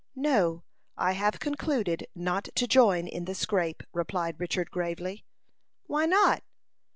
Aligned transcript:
"No; 0.15 0.63
I 0.97 1.11
have 1.11 1.39
concluded 1.39 2.07
not 2.15 2.45
to 2.55 2.65
join 2.65 3.05
in 3.07 3.25
the 3.25 3.35
scrape," 3.35 3.83
replied 3.93 4.39
Richard, 4.39 4.71
gravely. 4.71 5.25
"Why 5.85 6.07
not?" 6.07 6.41